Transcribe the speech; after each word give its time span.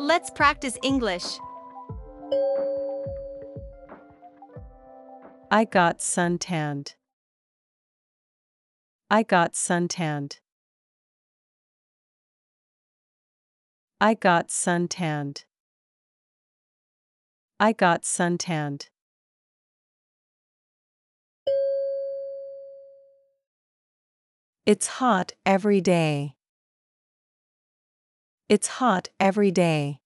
Let's 0.00 0.30
practice 0.30 0.78
English. 0.82 1.26
I 5.50 5.66
got 5.70 6.00
suntanned. 6.00 6.94
I 9.10 9.22
got 9.22 9.54
suntanned. 9.54 10.38
I 14.00 14.14
got 14.14 14.50
suntanned. 14.50 15.44
I 17.60 17.72
got 17.72 18.06
suntanned. 18.06 18.88
It's 24.64 24.86
hot 24.86 25.32
every 25.44 25.82
day. 25.82 26.36
It's 28.50 28.66
hot 28.66 29.10
every 29.20 29.52
day. 29.52 30.00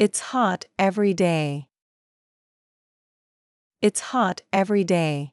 It's 0.00 0.18
hot 0.18 0.64
every 0.80 1.14
day. 1.14 1.68
It's 3.80 4.00
hot 4.00 4.42
every 4.52 4.82
day. 4.82 5.32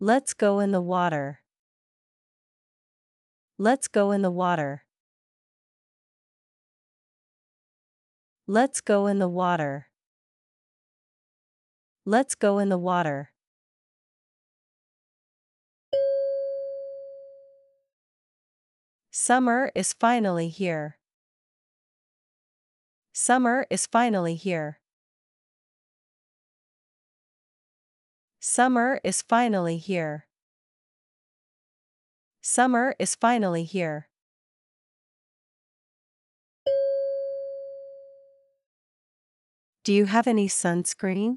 Let's 0.00 0.32
go 0.32 0.60
in 0.60 0.72
the 0.72 0.80
water. 0.80 1.40
Let's 3.58 3.86
go 3.88 4.12
in 4.12 4.22
the 4.22 4.30
water. 4.30 4.84
Let's 8.46 8.80
go 8.80 9.06
in 9.08 9.18
the 9.18 9.28
water. 9.28 9.88
Let's 12.06 12.34
go 12.34 12.58
in 12.58 12.70
the 12.70 12.78
water. 12.78 13.33
Summer 19.16 19.70
is 19.76 19.92
finally 19.92 20.48
here. 20.48 20.98
Summer 23.12 23.64
is 23.70 23.86
finally 23.86 24.34
here. 24.34 24.80
Summer 28.40 29.00
is 29.04 29.22
finally 29.22 29.76
here. 29.76 30.26
Summer 32.42 32.96
is 32.98 33.14
finally 33.14 33.62
here. 33.62 34.08
Do 39.84 39.92
you 39.92 40.06
have 40.06 40.26
any 40.26 40.48
sunscreen? 40.48 41.36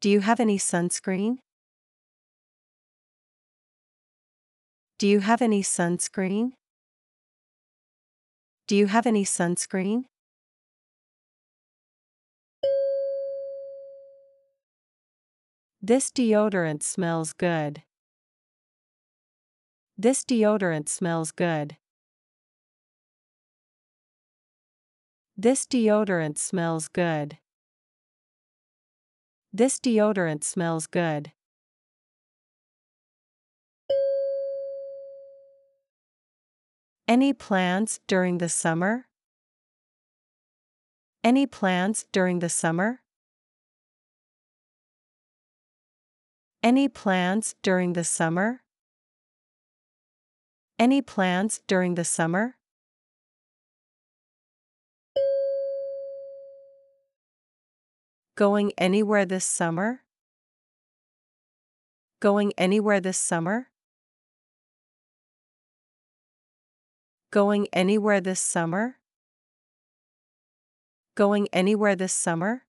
Do 0.00 0.10
you 0.10 0.22
have 0.22 0.40
any 0.40 0.58
sunscreen? 0.58 1.38
Do 5.02 5.08
you 5.08 5.18
have 5.18 5.42
any 5.42 5.64
sunscreen? 5.64 6.52
Do 8.68 8.76
you 8.76 8.86
have 8.86 9.04
any 9.04 9.24
sunscreen? 9.24 10.04
This 15.82 16.12
deodorant 16.12 16.84
smells 16.84 17.32
good. 17.32 17.82
This 19.98 20.24
deodorant 20.24 20.88
smells 20.88 21.32
good. 21.32 21.78
This 25.36 25.66
deodorant 25.66 26.38
smells 26.38 26.86
good. 26.86 27.38
This 29.52 29.80
deodorant 29.80 30.44
smells 30.44 30.86
good. 30.86 31.32
Any 37.12 37.34
plans 37.34 38.00
during 38.06 38.38
the 38.38 38.48
summer? 38.48 39.04
Any 41.22 41.46
plans 41.46 42.06
during 42.10 42.38
the 42.38 42.48
summer? 42.48 43.02
Any 46.62 46.88
plans 46.88 47.54
during 47.62 47.92
the 47.92 48.02
summer? 48.02 48.62
Any 50.78 51.02
plans 51.02 51.60
during 51.66 51.96
the 51.96 52.04
summer? 52.06 52.56
Going 58.36 58.72
anywhere 58.78 59.26
this 59.26 59.44
summer? 59.44 60.00
Going 62.20 62.54
anywhere 62.56 63.02
this 63.02 63.18
summer? 63.18 63.68
Going 67.32 67.66
anywhere 67.72 68.20
this 68.20 68.40
summer? 68.40 68.96
Going 71.14 71.48
anywhere 71.50 71.96
this 71.96 72.12
summer? 72.12 72.64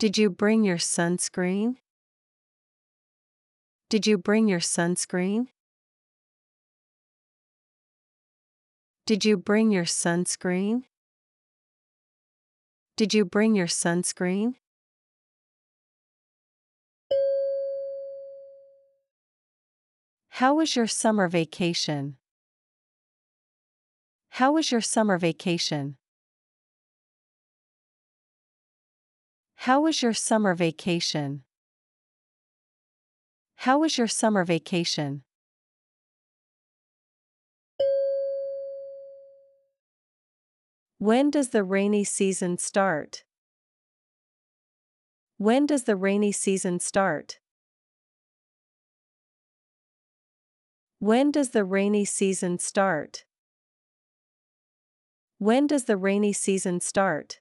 Did 0.00 0.18
you 0.18 0.28
bring 0.28 0.64
your 0.64 0.78
sunscreen? 0.78 1.76
Did 3.88 4.08
you 4.08 4.18
bring 4.18 4.48
your 4.48 4.58
sunscreen? 4.58 5.46
Did 9.06 9.24
you 9.24 9.36
bring 9.36 9.70
your 9.70 9.84
sunscreen? 9.84 10.82
Did 12.96 13.14
you 13.14 13.24
bring 13.24 13.54
your 13.54 13.68
sunscreen? 13.68 14.54
How 20.40 20.54
was 20.54 20.74
your 20.74 20.86
summer 20.86 21.28
vacation? 21.28 22.16
How 24.30 24.52
was 24.52 24.72
your 24.72 24.80
summer 24.80 25.18
vacation? 25.18 25.98
How 29.54 29.82
was 29.82 30.00
your 30.00 30.14
summer 30.14 30.54
vacation? 30.54 31.42
How 33.56 33.80
was 33.80 33.98
your 33.98 34.06
summer 34.06 34.46
vacation? 34.46 35.24
When 40.96 41.30
does 41.30 41.50
the 41.50 41.62
rainy 41.62 42.04
season 42.04 42.56
start? 42.56 43.24
When 45.36 45.66
does 45.66 45.84
the 45.84 45.96
rainy 45.96 46.32
season 46.32 46.80
start? 46.80 47.40
When 51.02 51.30
does 51.30 51.52
the 51.52 51.64
rainy 51.64 52.04
season 52.04 52.58
start? 52.58 53.24
When 55.38 55.66
does 55.66 55.86
the 55.86 55.96
rainy 55.96 56.34
season 56.34 56.80
start? 56.80 57.40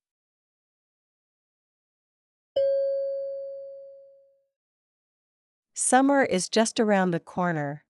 Summer 5.73 6.23
is 6.23 6.47
just 6.47 6.79
around 6.79 7.11
the 7.11 7.19
corner. 7.19 7.83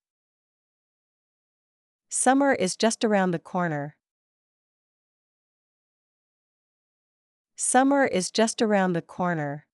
Summer 2.10 2.54
is 2.54 2.76
just 2.76 3.06
around 3.06 3.30
the 3.30 3.38
corner. 3.38 3.96
Summer 7.56 8.06
is 8.06 8.32
just 8.32 8.60
around 8.60 8.94
the 8.94 9.04
corner. 9.04 9.68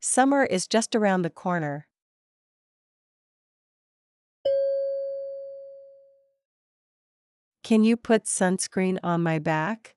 Summer 0.00 0.44
is 0.44 0.68
just 0.68 0.94
around 0.94 1.22
the 1.22 1.30
corner. 1.30 1.87
Can 7.68 7.84
you 7.84 7.98
put 7.98 8.24
sunscreen 8.24 8.98
on 9.04 9.22
my 9.22 9.38
back? 9.38 9.94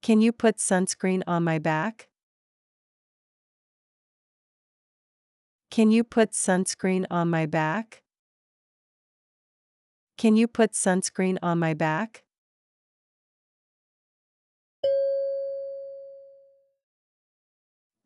Can 0.00 0.22
you 0.22 0.32
put 0.32 0.56
sunscreen 0.56 1.22
on 1.26 1.44
my 1.44 1.58
back? 1.58 2.08
Can 5.70 5.90
you 5.90 6.02
put 6.02 6.30
sunscreen 6.30 7.04
on 7.10 7.28
my 7.28 7.44
back? 7.44 8.02
Can 10.16 10.34
you 10.34 10.48
put 10.48 10.72
sunscreen 10.72 11.36
on 11.42 11.58
my 11.58 11.74
back? 11.74 12.24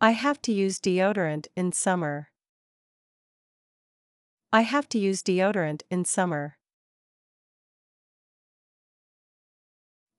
I 0.01 0.11
have 0.11 0.43
to 0.43 0.53
use 0.53 0.81
deodorant 0.81 1.47
in 1.55 1.71
summer. 1.71 2.31
I 4.53 4.63
have 4.63 4.89
to 4.89 4.99
use 4.99 5.23
deodorant 5.23 5.83
in 5.89 6.05
summer. 6.05 6.57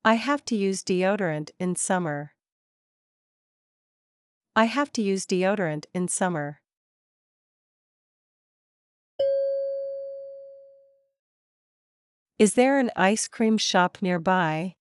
I 0.07 0.13
have 0.13 0.45
to 0.45 0.55
use 0.55 0.83
deodorant 0.83 1.49
in 1.59 1.75
summer. 1.75 2.33
I 4.55 4.65
have 4.65 4.93
to 4.93 5.01
use 5.01 5.25
deodorant 5.25 5.85
in 5.95 6.09
summer. 6.09 6.61
Is 12.37 12.53
there 12.53 12.77
an 12.77 12.91
ice 12.95 13.27
cream 13.27 13.57
shop 13.57 13.97
nearby? 13.99 14.75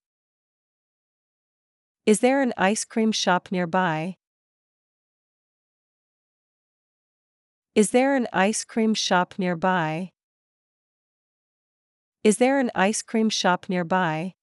Is 2.05 2.21
there 2.21 2.43
an 2.43 2.53
ice 2.59 2.85
cream 2.85 3.11
shop 3.11 3.49
nearby? 3.51 4.17
Is 7.75 7.93
there 7.93 8.15
an 8.15 8.29
ice 8.31 8.63
cream 8.63 8.93
shop 8.93 9.37
nearby? 9.39 10.11
Is 12.23 12.37
there 12.37 12.59
an 12.59 12.71
ice 12.75 13.01
cream 13.01 13.31
shop 13.31 13.71
nearby? 13.71 14.35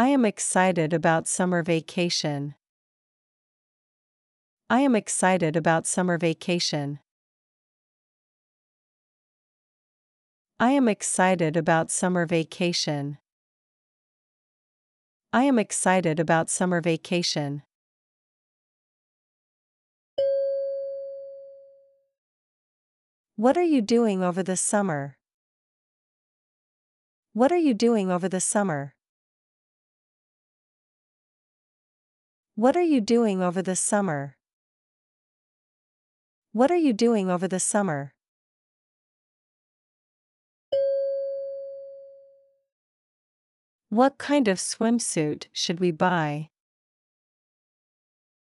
I 0.00 0.06
am 0.06 0.24
excited 0.24 0.94
about 0.94 1.28
summer 1.28 1.62
vacation. 1.62 2.54
I 4.70 4.80
am 4.80 4.96
excited 4.96 5.56
about 5.56 5.86
summer 5.86 6.16
vacation. 6.16 7.00
I 10.58 10.70
am 10.70 10.88
excited 10.88 11.54
about 11.54 11.90
summer 11.90 12.24
vacation. 12.24 13.18
I 15.34 15.42
am 15.42 15.58
excited 15.58 16.18
about 16.18 16.48
summer 16.48 16.80
vacation. 16.80 17.62
What 23.36 23.58
are 23.58 23.68
you 23.74 23.82
doing 23.82 24.22
over 24.22 24.42
the 24.42 24.56
summer? 24.56 25.18
What 27.34 27.52
are 27.52 27.58
you 27.58 27.74
doing 27.74 28.10
over 28.10 28.30
the 28.30 28.40
summer? 28.40 28.94
What 32.60 32.76
are 32.76 32.82
you 32.82 33.00
doing 33.00 33.40
over 33.40 33.62
the 33.62 33.74
summer? 33.74 34.36
What 36.52 36.70
are 36.70 36.76
you 36.76 36.92
doing 36.92 37.30
over 37.30 37.48
the 37.48 37.58
summer? 37.58 38.12
What 43.88 44.18
kind 44.18 44.46
of 44.46 44.58
swimsuit 44.58 45.46
should 45.54 45.80
we 45.80 45.90
buy? 45.90 46.50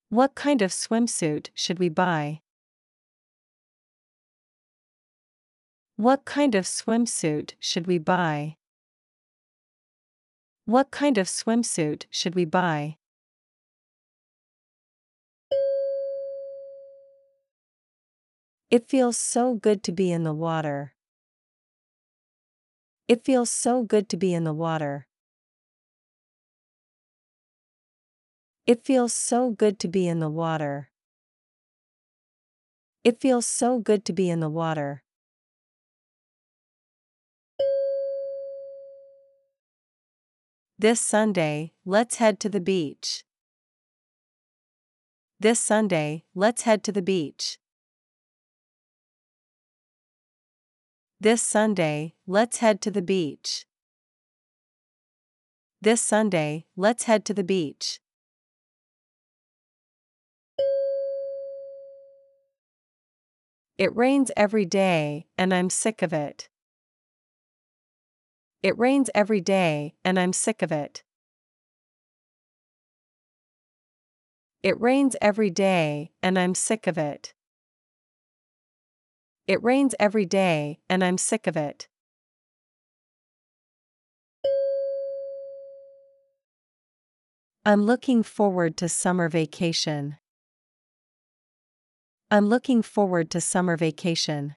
What 0.10 0.36
kind 0.36 0.62
of 0.62 0.72
swimsuit 0.72 1.48
should 1.54 1.80
we 1.80 1.88
buy? 1.88 2.42
What 5.96 6.26
kind 6.26 6.54
of 6.54 6.66
swimsuit 6.66 7.54
should 7.62 7.88
we 7.88 7.98
buy? 7.98 8.58
What 10.66 10.92
kind 10.92 11.18
of 11.18 11.28
swimsuit 11.28 12.08
should 12.12 12.36
we 12.36 12.44
buy? 12.44 12.98
It 18.72 18.88
feels 18.88 19.18
so 19.18 19.56
good 19.56 19.84
to 19.84 19.92
be 19.92 20.14
in 20.14 20.24
the 20.24 20.34
water. 20.34 20.94
It 23.10 23.26
feels 23.26 23.52
so 23.52 23.84
good 23.84 24.08
to 24.08 24.16
be 24.16 24.34
in 24.34 24.46
the 24.46 24.54
water. 24.54 25.08
It 28.66 28.86
feels 28.86 29.12
so 29.12 29.50
good 29.50 29.78
to 29.80 29.90
be 29.90 30.08
in 30.08 30.20
the 30.20 30.30
water. 30.30 30.90
It 33.04 33.20
feels 33.20 33.46
so 33.46 33.80
good 33.80 34.06
to 34.06 34.14
be 34.14 34.30
in 34.30 34.40
the 34.40 34.50
water. 34.50 35.04
This 40.80 41.02
Sunday, 41.02 41.74
let's 41.84 42.16
head 42.16 42.40
to 42.40 42.50
the 42.50 42.62
beach. 42.62 43.26
This 45.42 45.60
Sunday, 45.60 46.24
let's 46.34 46.62
head 46.62 46.86
to 46.86 46.94
the 46.94 47.02
beach. 47.02 47.61
This 51.22 51.44
Sunday, 51.44 52.16
let's 52.26 52.58
head 52.58 52.82
to 52.82 52.90
the 52.90 53.04
beach. 53.04 53.68
This 55.80 56.02
Sunday, 56.02 56.66
let's 56.76 57.04
head 57.04 57.26
to 57.26 57.34
the 57.36 57.44
beach. 57.44 58.00
It 63.78 63.96
rains 63.96 64.32
every 64.36 64.66
day, 64.66 65.28
and 65.38 65.54
I'm 65.54 65.70
sick 65.70 66.02
of 66.02 66.12
it. 66.12 66.50
It 68.64 68.76
rains 68.80 69.12
every 69.14 69.42
day, 69.42 69.94
and 70.04 70.20
I'm 70.20 70.34
sick 70.34 70.64
of 70.64 70.72
it. 70.72 71.04
It 74.64 74.82
rains 74.82 75.16
every 75.22 75.52
day, 75.52 76.14
and 76.24 76.40
I'm 76.40 76.56
sick 76.56 76.88
of 76.88 76.98
it. 76.98 77.36
It 79.52 79.62
rains 79.62 79.94
every 80.00 80.26
day, 80.26 80.80
and 80.90 81.04
I'm 81.04 81.18
sick 81.18 81.46
of 81.46 81.58
it. 81.58 81.90
I'm 87.66 87.84
looking 87.84 88.24
forward 88.24 88.78
to 88.78 88.88
summer 88.88 89.28
vacation. 89.28 90.16
I'm 92.32 92.48
looking 92.48 92.82
forward 92.82 93.30
to 93.32 93.42
summer 93.42 93.76
vacation. 93.76 94.56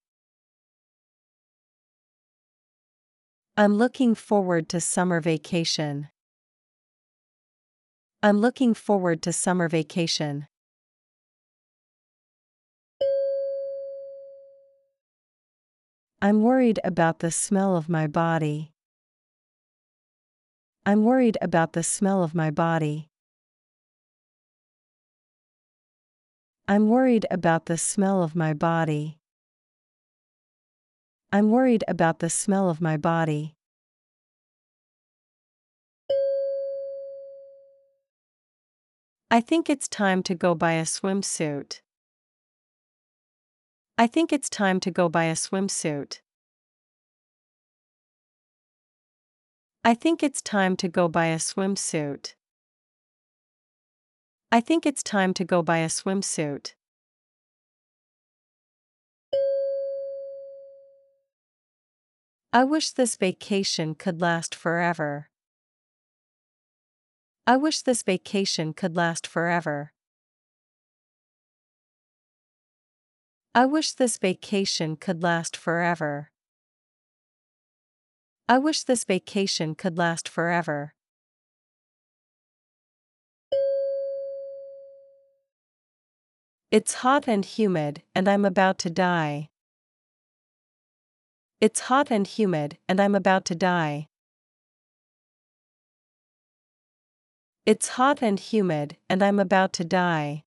I'm 3.56 3.75
looking 3.75 4.14
forward 4.14 4.69
to 4.69 4.81
summer 4.81 5.20
vacation. 5.20 6.06
I'm 8.23 8.38
looking 8.38 8.75
forward 8.75 9.23
to 9.23 9.32
summer 9.32 9.69
vacation. 9.69 10.47
I'm 16.22 16.43
worried 16.43 16.81
about 16.84 17.19
the 17.19 17.31
smell 17.31 17.76
of 17.76 17.88
my 17.88 18.06
body. 18.06 18.72
I'm 20.87 21.05
worried 21.05 21.38
about 21.40 21.72
the 21.72 21.82
smell 21.82 22.22
of 22.22 22.34
my 22.34 22.50
body. 22.50 23.08
I'm 26.66 26.88
worried 26.88 27.26
about 27.31 27.66
the 27.66 27.76
smell 27.76 28.22
of 28.22 28.34
my 28.34 28.55
body. 28.55 29.19
I'm 31.31 31.50
worried 31.50 31.84
about 31.88 32.20
the 32.20 32.31
smell 32.31 32.70
of 32.70 32.81
my 32.81 32.96
body. 32.96 33.55
I 39.31 39.40
think 39.40 39.69
it's 39.69 39.88
time 39.88 40.22
to 40.22 40.34
go 40.34 40.55
buy 40.55 40.75
a 40.75 40.84
swimsuit. 40.84 41.81
I 43.96 44.08
think 44.08 44.32
it's 44.32 44.50
time 44.50 44.81
to 44.81 44.91
go 44.91 45.08
buy 45.08 45.26
a 45.26 45.35
swimsuit. 45.35 46.19
I 49.85 49.95
think 49.95 50.21
it's 50.21 50.42
time 50.42 50.76
to 50.78 50.88
go 50.88 51.07
buy 51.07 51.26
a 51.26 51.37
swimsuit. 51.37 52.35
I 54.50 54.61
think 54.61 54.85
it's 54.85 55.04
time 55.04 55.33
to 55.35 55.45
go 55.45 55.62
buy 55.62 55.78
a 55.78 55.87
swimsuit. 55.87 56.75
I 62.52 62.64
wish 62.64 62.90
this 62.90 63.14
vacation 63.14 63.95
could 63.95 64.21
last 64.21 64.57
forever. 64.57 65.28
I 67.47 67.57
wish 67.57 67.83
this 67.83 68.02
vacation 68.02 68.73
could 68.73 68.97
last 68.97 69.25
forever. 69.25 69.94
I 73.56 73.66
wish 73.66 73.92
this 73.92 74.18
vacation 74.18 74.96
could 74.96 75.23
last 75.23 75.56
forever. 75.56 76.32
I 78.49 78.58
wish 78.58 78.82
this 78.82 79.04
vacation 79.04 79.76
could 79.76 79.96
last 79.96 80.28
forever. 80.28 80.94
It's 86.73 86.94
hot 86.94 87.28
and 87.28 87.44
humid, 87.44 88.02
and 88.12 88.28
I'm 88.28 88.44
about 88.44 88.76
to 88.80 88.90
die. 88.90 89.50
It's 91.61 91.78
hot 91.82 92.11
and 92.11 92.26
humid, 92.26 92.78
and 92.88 93.00
I'm 93.00 93.14
about 93.14 93.44
to 93.44 93.54
die. 93.54 94.08
It's 97.64 97.90
hot 97.90 98.20
and 98.20 98.40
humid, 98.40 98.96
and 99.08 99.23
I'm 99.23 99.38
about 99.38 99.73
to 99.75 99.84
die. 99.84 100.42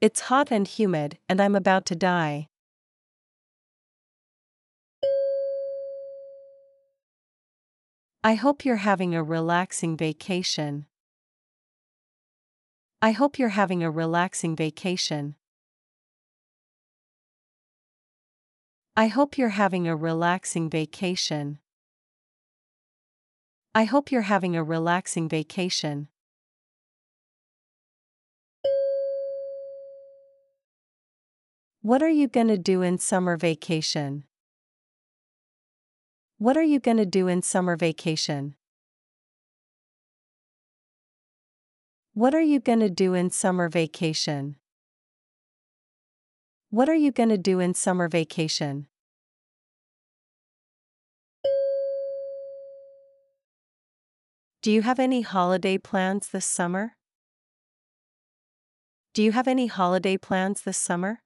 It's 0.00 0.20
hot 0.20 0.50
and 0.50 0.66
humid, 0.66 1.18
and 1.28 1.42
I'm 1.42 1.54
about 1.54 1.84
to 1.86 1.94
die. 1.94 2.48
I 8.24 8.32
hope 8.32 8.64
you're 8.64 8.76
having 8.76 9.14
a 9.14 9.22
relaxing 9.22 9.98
vacation. 9.98 10.86
I 13.02 13.10
hope 13.10 13.38
you're 13.38 13.50
having 13.50 13.82
a 13.82 13.90
relaxing 13.90 14.56
vacation. 14.56 15.34
I 18.96 19.08
hope 19.08 19.36
you're 19.36 19.50
having 19.50 19.86
a 19.86 19.94
relaxing 19.94 20.70
vacation. 20.70 21.58
I 23.74 23.84
hope 23.84 24.10
you're 24.10 24.22
having 24.22 24.56
a 24.56 24.64
relaxing 24.64 25.28
vacation. 25.28 26.08
What 31.82 32.02
are 32.02 32.10
you 32.10 32.28
gonna 32.28 32.58
do 32.58 32.82
in 32.82 32.98
summer 32.98 33.38
vacation? 33.38 34.24
What 36.36 36.58
are 36.58 36.62
you 36.62 36.78
gonna 36.78 37.06
do 37.06 37.26
in 37.26 37.40
summer 37.40 37.74
vacation? 37.74 38.54
What 42.12 42.34
are 42.34 42.42
you 42.42 42.60
gonna 42.60 42.90
do 42.90 43.14
in 43.14 43.30
summer 43.30 43.70
vacation? 43.70 44.56
What 46.68 46.90
are 46.90 46.94
you 46.94 47.12
gonna 47.12 47.38
do 47.38 47.60
in 47.60 47.72
summer 47.72 48.08
vacation? 48.08 48.86
Do 54.60 54.70
you 54.70 54.82
have 54.82 54.98
any 54.98 55.22
holiday 55.22 55.78
plans 55.78 56.28
this 56.28 56.44
summer? 56.44 56.96
Do 59.14 59.22
you 59.22 59.32
have 59.32 59.48
any 59.48 59.66
holiday 59.66 60.18
plans 60.18 60.60
this 60.60 60.76
summer? 60.76 61.22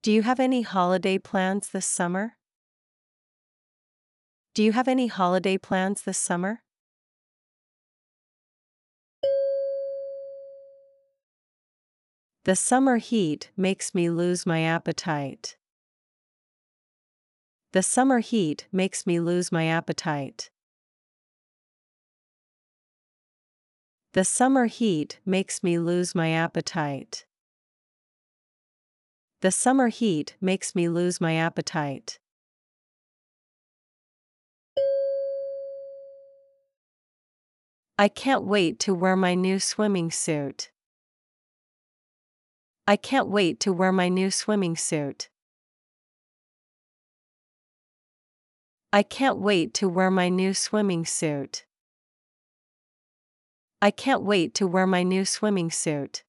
Do 0.00 0.12
you 0.12 0.22
have 0.22 0.38
any 0.38 0.62
holiday 0.62 1.18
plans 1.18 1.70
this 1.70 1.84
summer? 1.84 2.36
Do 4.54 4.62
you 4.62 4.72
have 4.72 4.86
any 4.86 5.08
holiday 5.08 5.58
plans 5.58 6.02
this 6.02 6.18
summer? 6.18 6.62
The 12.44 12.54
summer 12.56 12.96
heat 12.96 13.50
makes 13.56 13.94
me 13.94 14.08
lose 14.08 14.46
my 14.46 14.62
appetite. 14.62 15.56
The 17.72 17.82
summer 17.82 18.20
heat 18.20 18.66
makes 18.72 19.06
me 19.06 19.20
lose 19.20 19.52
my 19.52 19.66
appetite. 19.66 20.50
The 24.14 24.24
summer 24.24 24.66
heat 24.66 25.18
makes 25.26 25.62
me 25.62 25.78
lose 25.78 26.14
my 26.14 26.30
appetite. 26.30 27.26
The 29.40 29.52
summer 29.52 29.86
heat 29.86 30.34
makes 30.40 30.74
me 30.74 30.88
lose 30.88 31.20
my 31.20 31.36
appetite. 31.36 32.18
I 37.96 38.08
can't 38.08 38.44
wait 38.44 38.80
to 38.80 38.94
wear 38.94 39.14
my 39.14 39.34
new 39.34 39.60
swimming 39.60 40.10
suit. 40.10 40.70
I 42.88 42.96
can't 42.96 43.28
wait 43.28 43.60
to 43.60 43.72
wear 43.72 43.92
my 43.92 44.08
new 44.08 44.32
swimming 44.32 44.76
suit. 44.76 45.28
I 48.92 49.04
can't 49.04 49.38
wait 49.38 49.72
to 49.74 49.88
wear 49.88 50.10
my 50.10 50.28
new 50.28 50.52
swimming 50.52 51.04
suit. 51.04 51.64
I 53.80 53.92
can't 53.92 54.22
wait 54.22 54.54
to 54.54 54.66
wear 54.66 54.86
my 54.86 55.04
new 55.04 55.24
swimming 55.24 55.70
suit. 55.70 56.24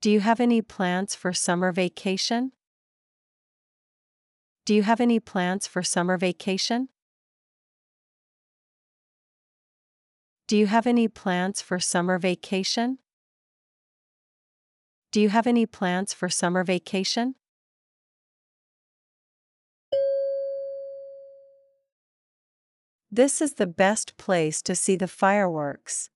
Do 0.00 0.10
you 0.10 0.20
have 0.20 0.40
any 0.40 0.62
plans 0.62 1.14
for 1.14 1.34
summer 1.34 1.72
vacation? 1.72 2.52
Do 4.64 4.74
you 4.74 4.82
have 4.82 4.98
any 4.98 5.20
plans 5.20 5.66
for 5.66 5.82
summer 5.82 6.16
vacation? 6.16 6.88
Do 10.48 10.56
you 10.56 10.68
have 10.68 10.86
any 10.86 11.06
plans 11.06 11.60
for 11.60 11.78
summer 11.78 12.18
vacation? 12.18 12.98
Do 15.12 15.20
you 15.20 15.28
have 15.28 15.46
any 15.46 15.66
plans 15.66 16.14
for 16.14 16.30
summer 16.30 16.64
vacation? 16.64 17.34
This 23.10 23.42
is 23.42 23.54
the 23.54 23.66
best 23.66 24.16
place 24.16 24.62
to 24.62 24.74
see 24.74 24.96
the 24.96 25.08
fireworks. 25.08 26.08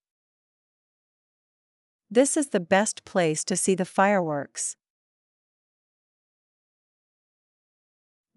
This 2.15 2.37
is 2.37 2.47
the 2.47 2.61
best 2.61 3.03
place 3.03 3.43
to 3.43 3.57
see 3.57 3.75
the 3.75 3.83
fireworks. 3.83 4.77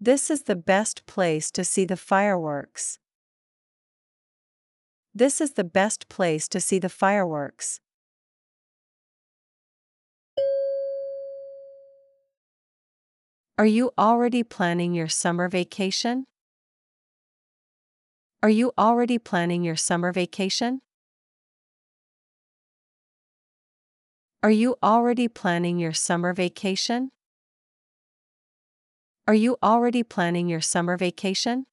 This 0.01 0.29
is 0.29 0.43
the 0.43 0.57
best 0.57 1.05
place 1.05 1.49
to 1.51 1.63
see 1.63 1.85
the 1.85 1.95
fireworks. 1.95 2.99
This 5.15 5.39
is 5.39 5.53
the 5.53 5.63
best 5.63 6.09
place 6.09 6.49
to 6.49 6.59
see 6.59 6.77
the 6.77 6.89
fireworks. 6.89 7.79
Are 13.57 13.65
you 13.65 13.91
already 13.97 14.43
planning 14.43 14.93
your 14.93 15.07
summer 15.07 15.47
vacation? 15.47 16.25
Are 18.43 18.49
you 18.49 18.73
already 18.77 19.17
planning 19.17 19.63
your 19.63 19.77
summer 19.77 20.11
vacation? 20.11 20.81
Are 24.41 24.51
you 24.51 24.77
already 24.81 25.27
planning 25.27 25.79
your 25.79 25.91
summer 25.91 26.33
vacation? 26.33 27.11
Are 29.27 29.33
you 29.33 29.57
already 29.61 30.01
planning 30.01 30.47
your 30.47 30.61
summer 30.61 30.95
vacation? 30.95 31.65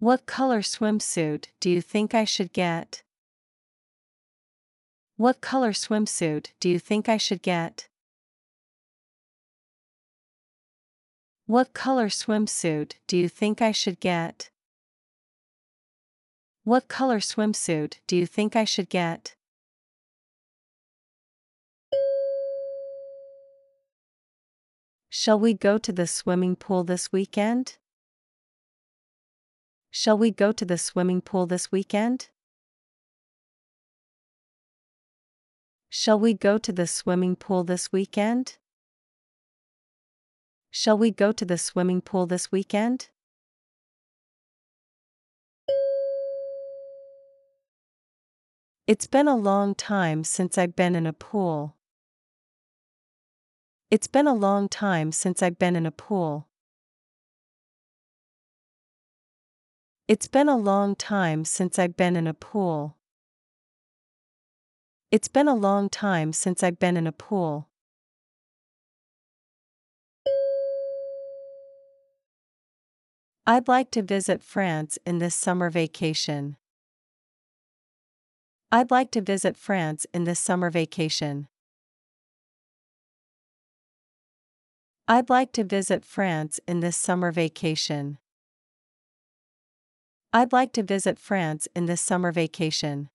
What 0.00 0.26
color 0.26 0.58
swimsuit 0.60 1.46
do 1.60 1.70
you 1.70 1.80
think 1.80 2.14
I 2.14 2.24
should 2.24 2.52
get? 2.52 3.04
What 5.16 5.40
color 5.40 5.70
swimsuit 5.70 6.48
do 6.58 6.68
you 6.68 6.80
think 6.80 7.08
I 7.08 7.16
should 7.16 7.42
get? 7.42 7.86
What 11.46 11.72
color 11.72 12.08
swimsuit 12.08 12.94
do 13.06 13.16
you 13.16 13.28
think 13.28 13.62
I 13.62 13.70
should 13.70 14.00
get? 14.00 14.50
What 16.68 16.86
color 16.86 17.18
swimsuit 17.18 17.94
do 18.06 18.14
you 18.14 18.26
think 18.26 18.54
I 18.54 18.64
should 18.64 18.90
get? 18.90 19.34
Shall 25.08 25.40
we 25.40 25.54
go 25.54 25.78
to 25.78 25.90
the 25.90 26.06
swimming 26.06 26.56
pool 26.56 26.84
this 26.84 27.10
weekend? 27.10 27.78
Shall 29.90 30.18
we 30.18 30.30
go 30.30 30.52
to 30.52 30.66
the 30.66 30.76
swimming 30.76 31.22
pool 31.22 31.46
this 31.46 31.72
weekend? 31.72 32.28
Shall 35.88 36.20
we 36.20 36.34
go 36.34 36.58
to 36.58 36.70
the 36.70 36.86
swimming 36.86 37.34
pool 37.34 37.64
this 37.64 37.90
weekend? 37.92 38.58
Shall 40.70 40.98
we 40.98 41.12
go 41.12 41.32
to 41.32 41.46
the 41.46 41.56
swimming 41.56 42.02
pool 42.02 42.26
this 42.26 42.52
weekend? 42.52 43.08
It's 48.88 49.06
been 49.06 49.28
a 49.28 49.36
long 49.36 49.74
time 49.74 50.24
since 50.24 50.56
I've 50.56 50.74
been 50.74 50.96
in 50.96 51.06
a 51.06 51.12
pool. 51.12 51.76
It's 53.90 54.06
been 54.06 54.26
a 54.26 54.32
long 54.32 54.66
time 54.66 55.12
since 55.12 55.42
I've 55.42 55.58
been 55.58 55.76
in 55.76 55.84
a 55.84 55.90
pool. 55.90 56.48
It's 60.08 60.26
been 60.26 60.48
a 60.48 60.56
long 60.56 60.96
time 60.96 61.44
since 61.44 61.78
I've 61.78 61.98
been 61.98 62.16
in 62.16 62.26
a 62.26 62.32
pool. 62.32 62.96
It's 65.10 65.28
been 65.28 65.48
a 65.48 65.54
long 65.54 65.90
time 65.90 66.32
since 66.32 66.62
I've 66.62 66.78
been 66.78 66.96
in 66.96 67.06
a 67.06 67.12
pool. 67.12 67.68
I'd 73.46 73.68
like 73.68 73.90
to 73.90 74.00
visit 74.00 74.42
France 74.42 74.98
in 75.04 75.18
this 75.18 75.34
summer 75.34 75.68
vacation. 75.68 76.56
I'd 78.70 78.90
like 78.90 79.10
to 79.12 79.22
visit 79.22 79.56
France 79.56 80.06
in 80.12 80.24
this 80.24 80.38
summer 80.38 80.68
vacation. 80.68 81.48
I'd 85.10 85.30
like 85.30 85.52
to 85.52 85.64
visit 85.64 86.04
France 86.04 86.60
in 86.68 86.80
this 86.80 86.94
summer 86.94 87.32
vacation. 87.32 88.18
I'd 90.34 90.52
like 90.52 90.74
to 90.74 90.82
visit 90.82 91.18
France 91.18 91.66
in 91.74 91.86
this 91.86 92.02
summer 92.02 92.30
vacation. 92.30 93.08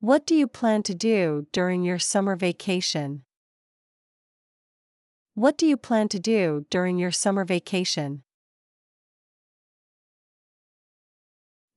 What 0.00 0.26
do 0.26 0.34
you 0.34 0.48
plan 0.48 0.82
to 0.82 0.94
do 0.96 1.46
during 1.52 1.84
your 1.84 2.00
summer 2.00 2.34
vacation? 2.34 3.22
What 5.34 5.56
do 5.56 5.64
you 5.64 5.76
plan 5.76 6.08
to 6.08 6.18
do 6.18 6.66
during 6.70 6.98
your 6.98 7.12
summer 7.12 7.44
vacation? 7.44 8.24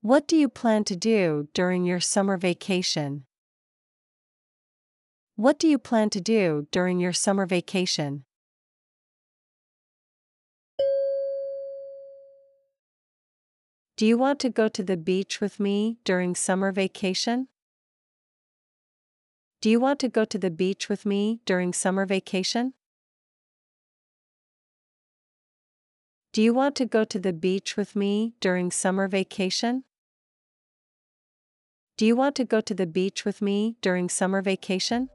What 0.01 0.29
do 0.29 0.38
you 0.38 0.48
plan 0.48 0.86
to 0.86 0.96
do 0.96 1.50
during 1.53 1.84
your 1.84 2.00
summer 2.00 2.38
vacation? 2.38 3.25
What 5.36 5.60
do 5.60 5.68
you 5.68 5.77
plan 5.77 6.10
to 6.12 6.22
do 6.22 6.68
during 6.72 7.01
your 7.01 7.12
summer 7.12 7.46
vacation? 7.46 8.24
Do 13.98 14.06
you 14.06 14.18
want 14.18 14.39
to 14.39 14.50
go 14.50 14.70
to 14.70 14.82
the 14.82 14.96
beach 14.96 15.41
with 15.41 15.60
me 15.60 15.98
during 16.06 16.34
summer 16.34 16.72
vacation? 16.72 17.50
Do 19.60 19.70
you 19.70 19.82
want 19.82 20.00
to 20.00 20.08
go 20.08 20.24
to 20.24 20.38
the 20.38 20.50
beach 20.50 20.88
with 20.88 21.06
me 21.06 21.41
during 21.46 21.74
summer 21.74 22.06
vacation? 22.06 22.74
Do 26.32 26.41
you 26.41 26.53
want 26.53 26.77
to 26.77 26.86
go 26.86 27.03
to 27.03 27.20
the 27.20 27.34
beach 27.34 27.75
with 27.75 27.98
me 27.98 28.36
during 28.39 28.72
summer 28.72 29.10
vacation? 29.10 29.84
Do 32.00 32.06
you 32.06 32.15
want 32.15 32.36
to 32.36 32.46
go 32.46 32.62
to 32.62 32.74
the 32.74 32.86
beach 32.86 33.25
with 33.25 33.41
me 33.41 33.75
during 33.82 34.08
summer 34.08 34.41
vacation? 34.41 35.10